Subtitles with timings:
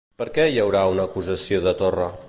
[0.19, 2.11] Per què hi haurà una acusació de Torra?